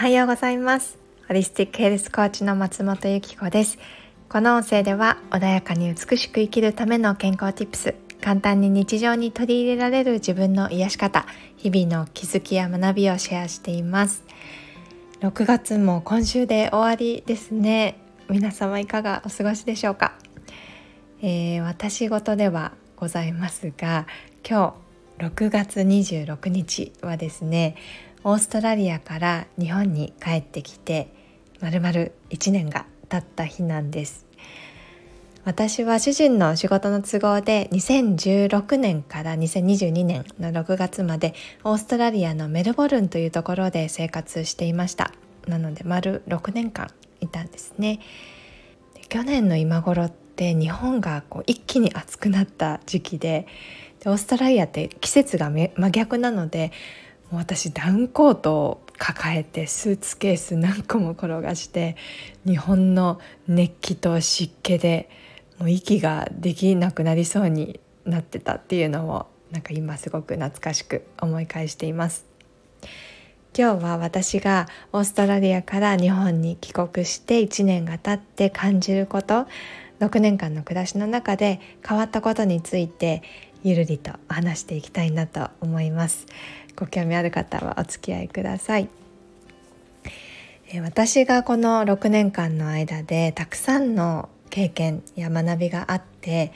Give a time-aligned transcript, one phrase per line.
[0.00, 0.96] はようございます。
[1.28, 3.78] ホリスティックヘルスコーチの松本由紀子です。
[4.30, 11.26] この音声では穏やかに美しく生きるための健康 Tips 簡単に日常に取り入れられる自分の癒し方
[11.58, 14.24] 日々の気づきや学びをシェアしています。
[15.20, 17.98] 6月も今週で終わりですね。
[18.30, 20.14] 皆様いかがお過ごしでしょうか、
[21.20, 24.06] えー、私事ではございますが
[24.48, 24.76] 今
[25.18, 27.76] 日6月26日はですね
[28.22, 31.08] オーストラリアから日本に帰ってきて
[31.60, 34.26] まるまる1年が経った日なんです。
[35.44, 41.34] 私は主人の仕事の都合で2016年から2022年の6月まで
[41.64, 45.12] オーストラリアのメルボルンというところで生活していました。
[45.46, 46.90] なので丸6年間
[47.22, 48.00] いたんですね。
[49.08, 53.46] 去年の今頃って日本がこう一気に暑くなった時期で
[54.00, 56.70] でオーストラリアって季節が真逆なので
[57.30, 61.96] もう私ダウンコートを抱えてスーツケース何個も転がして
[62.44, 65.08] 日本の熱気と湿気で
[65.58, 72.26] もう息ができなくなりそうになってたっていうのをなんか今すごく懐かしく思い返しています。
[73.56, 79.46] 今日は私がオーストラリアから日本に帰国して1年が経って感じること
[79.98, 83.22] 6年間の暮らしの中で変わったことについて
[83.64, 86.26] ゆるりと話していきたいなと思います。
[86.76, 88.88] ご興味ある方はお付き合いください。
[90.82, 96.52] 私がこの6年間の間でたくさんの経験や学びがあって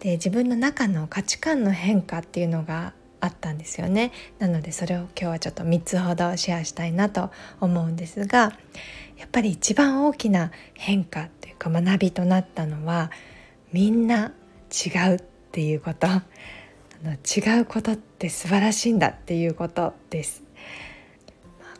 [0.00, 4.10] で自分の中の価値観の変化っていうのがあったんですよね。
[4.40, 8.52] なのでそれを今日はちょっと3つほどシェアしたいなと思うんですが
[9.16, 13.12] やっぱり一番大きな変化っていうか学びとなったのは
[13.72, 14.32] みんな
[14.72, 15.20] 違うっ
[15.52, 16.08] ていうこと。
[17.02, 20.42] の違うことって素晴らしいんだっていうことです。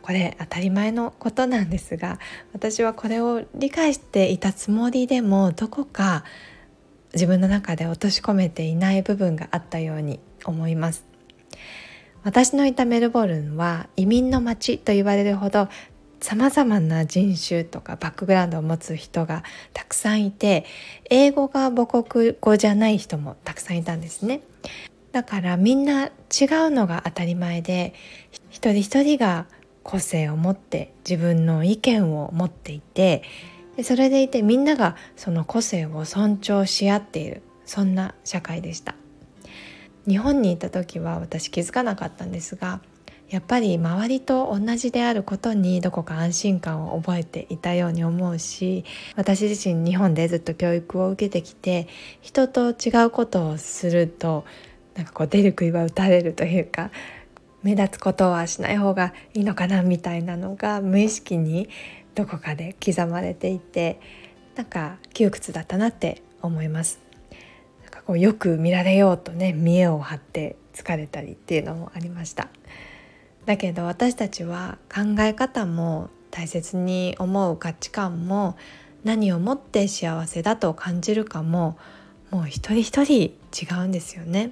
[0.03, 2.19] これ当たり前のことなんですが
[2.51, 6.25] 私はこれを理解していたつもりでもどこか
[7.13, 11.05] 自分の中で落とし込めていない部分があったように思います
[12.23, 15.69] 私のいたメルボルンは移民の街と言われるほど
[16.19, 20.65] さまざまな人種とかバックグラウンドを持つ人がたくさんいて
[21.09, 24.41] 英語が母国語じゃない人もたくさんいたんですね
[25.13, 26.11] だからみんな違う
[26.71, 27.93] のが当たり前で
[28.49, 29.45] 一人一人が
[29.83, 33.23] 個性を持って自分の意見を持っていて
[33.83, 38.95] それでいてみんながその個性を尊重し合っているそんな社会でした。
[40.07, 42.81] 日本にいた時は私気づかなかったんですが
[43.29, 48.83] やっぱり周りと同じであることにどこか安心感を覚えていたように思うし
[49.15, 51.87] 私自身日本でずっと教育を受けてきて
[52.21, 54.45] 人と違うことをすると
[54.95, 56.91] なんかこう出る杭は打たれるというか
[57.63, 61.69] 目立つことはしない方がいいのかなみたいなのが無意識に
[62.13, 63.99] どこかで刻まれていて
[64.55, 66.99] なんか窮屈だったなって思います。
[67.81, 72.49] なんかこうよく見られようとね見栄を張って疲れたりっていうのもありました。
[73.45, 78.57] だけど私たちは考え方も大切に思う価値観も
[79.03, 81.77] 何をもって幸せだと感じるかも
[82.31, 83.13] もう一人一人
[83.51, 84.51] 違うんですよね。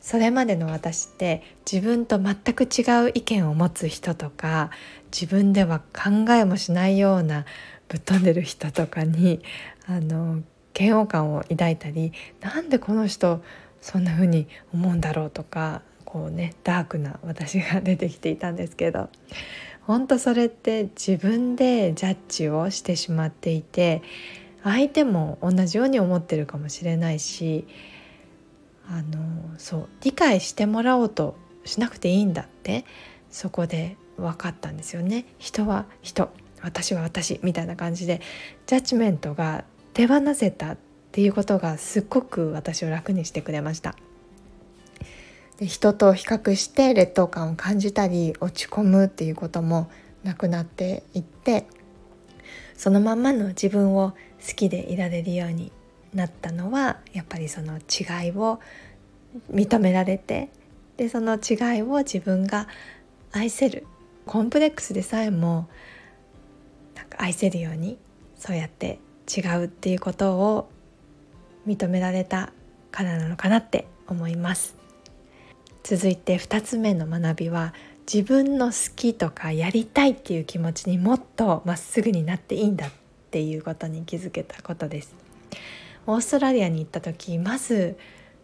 [0.00, 4.70] それまでの私って自分と全く違う意見を持つ人とか
[5.12, 7.44] 自分では考えもしないような
[7.88, 9.42] ぶっ飛んでる人とかに
[9.86, 10.42] あの
[10.78, 13.42] 嫌悪感を抱いたりなんでこの人
[13.80, 19.08] そんな風に思うんだろうとかこうねダークな私が出てきていたんですけど
[19.82, 24.02] 本当それって自分でジャッジをしてしまっていて
[24.62, 27.66] 相手も同じように思ってるかもしれないし
[28.90, 32.84] あのそう理解してもらおうとしなくていいんだって
[33.30, 35.26] そこで分かったんですよね。
[35.38, 36.30] 人は人
[36.62, 38.20] 私は私みたいな感じで
[38.66, 40.78] ジャッジメントが手放せたっ
[41.12, 43.94] ていうことがすっごく私を楽にしてくれました。
[45.58, 49.90] で人と比較して劣等感を感じたり落ち込むっていうことも
[50.22, 51.66] なくなっていって
[52.76, 54.12] そのまんまの自分を
[54.46, 55.72] 好きでいられるように
[56.14, 58.60] なったのはやっぱりその違いを
[59.52, 60.48] 認められて
[60.96, 62.66] でその違いを自分が
[63.32, 63.86] 愛せる
[64.26, 65.68] コンプレックスでさえも
[66.94, 67.98] なんか愛せるように
[68.36, 68.98] そうやって
[69.34, 70.70] 違うっていうことを
[71.66, 72.52] 認められた
[72.90, 74.76] からなのかなって思います。
[75.82, 77.72] 続いて2つ目の学びは
[78.12, 82.90] 自分の好きとかやりたいっていう気持ちにもっとまっすぐになっていいんだっ
[83.30, 85.14] ていうことに気づけたことです。
[86.06, 87.96] オーストラリアに行った時まず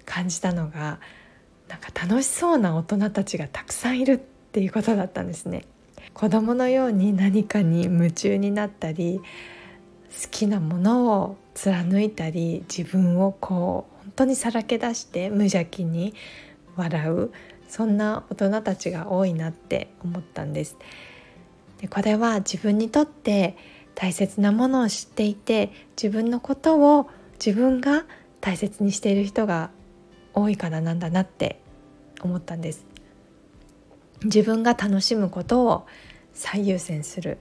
[0.04, 1.00] 感じたのが
[1.68, 4.18] なんか楽しそうな大人たちがたくさんいるっ
[4.52, 5.64] ていうことだったんですね。
[6.12, 9.20] 子供のように何かに夢中になったり
[10.22, 16.14] 好きなものを貫いたり自分をこう本当にさらけ出して無邪気に
[16.76, 17.30] 笑う
[17.68, 20.76] そんな大人たちが多いなって思ったんです。
[21.80, 23.56] でこれは自分にとって
[23.94, 28.04] 大切なものを知っていて自分のことを自分が
[28.40, 29.70] 大切にしている人が
[30.34, 31.60] 多いからなんだなって
[32.20, 32.86] 思ったんです。
[34.24, 35.86] 自分が楽しむことを
[36.32, 37.38] 最優先する。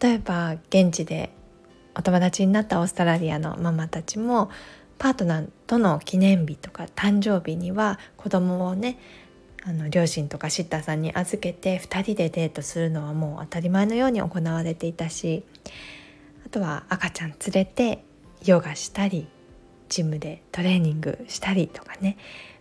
[0.00, 1.32] 例えば現地で
[1.94, 4.50] お友達になったオーストラリアのママたちも
[4.98, 8.98] パートナーとの記念日とか誕生日には子供をね
[9.64, 15.44] あの両親とかシッターさんに預けて2人でデートするのはもう当たり前のように行われていたし
[16.44, 18.04] あとは赤ちゃん連れて
[18.44, 19.26] ヨガしたり
[19.88, 22.16] ジムでトレーニングしたりとかね。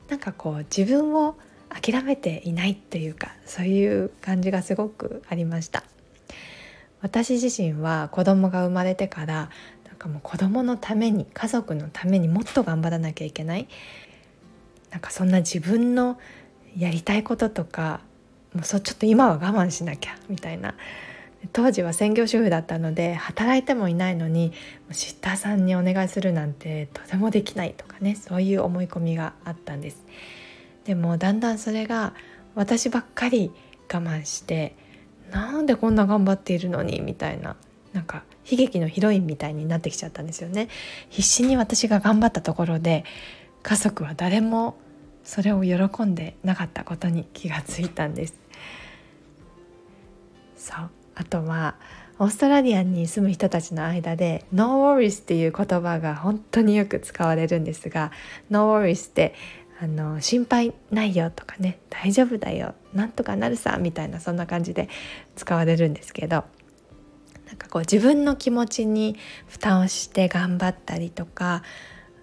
[0.10, 1.38] なんかこう自分を
[1.70, 5.84] 諦めていないというかそういう感じがすごくありました。
[7.02, 9.50] 私自身は子供が生まれてから
[9.88, 13.68] なんかもう子供のために家族のためにもっと頑張らなきゃいけない。
[14.92, 16.20] なんかそんな自分の
[16.78, 18.02] やりたいこととか
[18.54, 20.76] もうそちょっと今は我慢しなきゃみたいな。
[21.54, 24.54] 当時は専業主婦だったので働いてもいないのに
[24.92, 30.04] シッターさんにお願いするなんてとてもできないとかねそういう思い込みがあったんです。
[30.86, 32.14] でもだんだんそれが
[32.56, 33.52] 私ばっかり
[33.92, 34.76] 我慢して
[35.32, 37.56] なんでこんな頑張っているのにみたいな
[37.94, 40.70] なんか悲劇のヒロインみたいになってきちゃったんですよね。
[41.10, 43.04] 必死に私が頑張ったところで
[43.64, 44.78] 家族は誰も
[45.24, 48.36] それを喜んでなかったことに気がついたんです。
[50.58, 51.01] そう。
[51.16, 51.76] あとは
[52.20, 58.12] オーストラリアに住む人たちの間で No worries っていう言葉が本当によく使われるんですが
[58.50, 59.34] No worries って
[59.82, 64.88] あの心配ないよとかね大丈夫だよなんとかなるさみたいなそんな感じで
[65.36, 66.44] 使われるんですけど
[67.48, 69.18] なんかこう自分の気持ちに
[69.48, 71.64] 負担をして頑張ったりとか、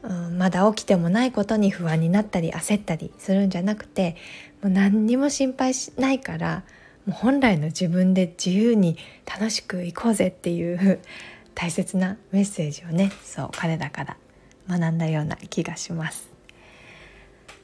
[0.02, 4.16] うん、まだ起きてもないことに不安になったり焦ったりするんじゃなくて
[4.62, 6.62] もう何にも心配しないから
[7.08, 11.00] もう本来の自分で自由に楽しくいこうぜっていう
[11.54, 14.16] 大切なメッセージをねそう彼らから
[14.68, 16.28] 学んだような気がします。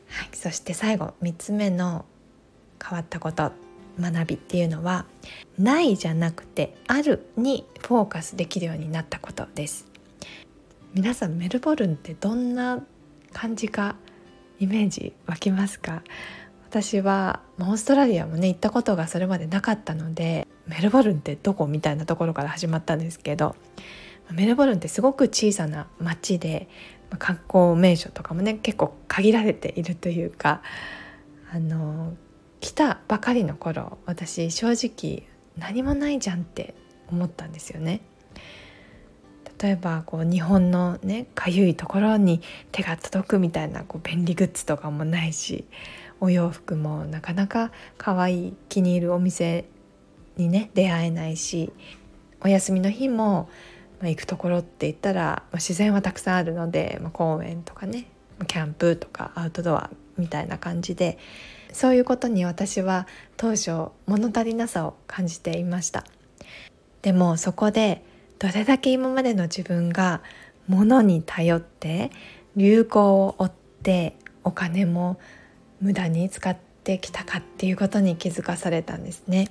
[0.08, 2.06] はい、そして最後3つ目の
[2.82, 3.52] 変わったこと
[4.00, 5.04] 学びっていうのは
[5.58, 9.86] ないじゃなくてあるにフォーカスできるようになったことです
[10.94, 12.82] 皆さんメルボルンってどんな
[13.32, 13.96] 感じか
[14.60, 16.02] イメージ湧きますか？
[16.74, 23.54] 私はオーストラリアもね行ったことがそれまでなかったのでメルボルンってどこみたいなところから始まったんですけど
[24.32, 26.68] メルボルンってすごく小さな町で
[27.20, 30.62] 観光名所とかもね結構限られているというか
[31.52, 32.16] あの
[32.58, 36.74] 来たばかりの頃私正直何もないじゃんって
[37.08, 38.00] 思ったんですよね。
[39.62, 42.40] 例えばこう日本のねかゆいところに
[42.72, 45.64] 手が届くみたいなこう便利グッズとかもないし
[46.20, 49.66] お洋服もなかなか可愛い気に入るお店
[50.36, 51.72] にね出会えないし
[52.40, 53.48] お休みの日も、
[54.00, 58.06] まあ、行くところって言ったら、まあ、自然はたくさんあるので、まあ、公園とかね
[58.46, 61.18] キャンプとかアウトドアみたいな感じで
[61.72, 66.04] そういうことに私は当初物足りなさを感じていました。
[67.02, 68.04] でもそこで
[68.38, 70.22] どれだけ今までの自分が
[70.68, 72.10] 物に頼って
[72.56, 75.18] 流行を追ってお金も
[75.84, 79.50] 無駄に使ってきたかっていうことに気づかされたんですね。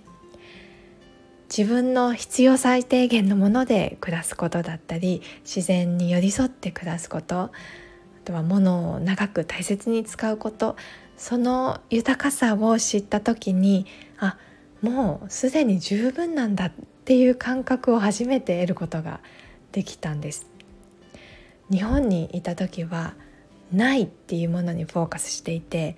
[1.56, 7.52] 自分の必要最低限のもので暮らすことだったり自然に寄り添って暮らすことあ
[8.26, 10.76] とは物を長く大切に使うこと
[11.16, 13.86] その豊かさを知った時に
[14.18, 14.38] あ
[14.82, 16.72] もうすでに十分なんだっ
[17.06, 19.20] ていう感覚を初めて得ることが
[19.72, 20.48] できたんです。
[21.70, 23.14] 日本にいた時は
[23.74, 25.98] ないっていうものにフォーカスしていて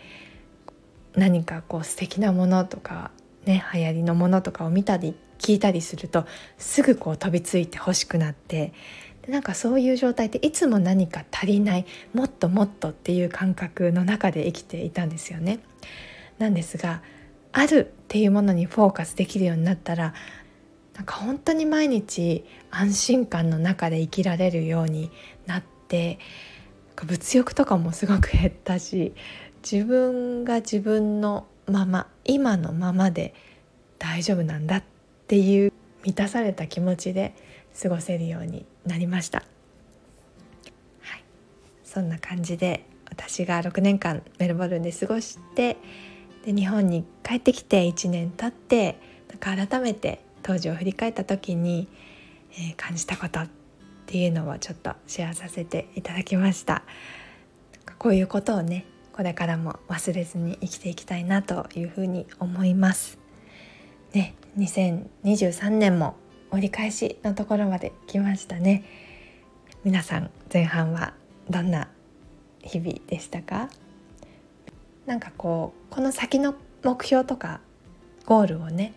[1.15, 3.11] 何かこう素敵なものとか
[3.45, 6.25] ね流行りのものとかを見たり聞いたりすると
[6.57, 8.73] すぐこう飛びついて欲しくなって
[9.21, 15.59] でなんかそういう状態っていつも何か足りないもっともっとっていう感覚の中で生きていたんですよね。
[16.37, 17.01] なんですが
[17.51, 20.13] あるっていうものにフォーカスできるようになったら
[20.95, 25.11] なんか本当に毎日安心感の中で生きられるように
[25.45, 26.19] なって
[27.03, 29.13] 物欲とかもすごく減ったし
[29.69, 33.33] 自分が自分のまま今のままで
[33.99, 34.83] 大丈夫なんだっ
[35.27, 35.73] ていう
[36.03, 37.33] 満たされた気持ちで
[37.81, 39.39] 過ごせるようになりました、
[41.01, 41.23] はい、
[41.83, 45.77] そんな感じで私が6年間メルボルンで過ごして
[46.45, 48.99] で日本に帰ってきて1年経って
[49.29, 51.87] なんか改めて当時を振り返った時に、
[52.51, 53.39] えー、感じたこと
[54.05, 56.83] っていうのをちょっとシェアさせていただきました。
[57.97, 63.17] こういうことをねこれからも忘れずに生きていきたいなというふうに思います。
[64.13, 66.15] ね2023年も
[66.51, 68.83] 折り返しのところまで来ましたね。
[69.83, 71.13] 皆さん前半は
[71.49, 71.87] どんな
[72.61, 73.69] 日々でしたか？
[75.07, 77.59] なんかこうこの先の目標とか
[78.25, 78.93] ゴールをね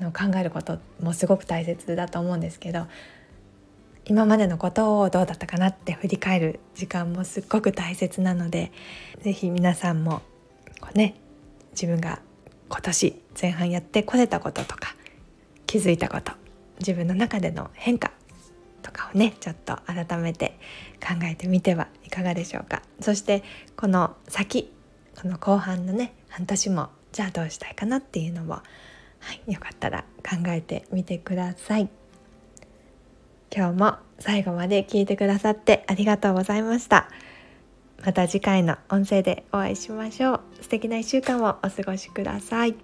[0.00, 2.86] 考えることもすごく大切だと思うんですけど
[4.04, 8.72] 今までのことをどうだったかなって振り返る時間もすっごく大切なので
[9.22, 10.22] 是非皆さんも
[10.80, 11.14] こうね
[11.72, 12.20] 自分が
[12.68, 14.94] 今年前半やってこれたこととか
[15.66, 16.32] 気づいたこと
[16.80, 18.10] 自分の中での変化
[18.82, 20.58] とかをねちょっと改めて
[21.00, 22.82] 考えてみてはいかがでしょうか。
[23.00, 23.42] そして
[23.76, 24.72] この先
[25.20, 28.62] この後半のね半年もじゃあどうしたいかなっていうのも、は
[29.46, 31.88] い、よかったら考えてみてください。
[33.54, 37.08] 今日も最後まで聞いてくださってありがとうございました。
[38.04, 40.40] また次回の音声でお会いしましょう。
[40.60, 42.74] 素敵な1週間をお過ごしください。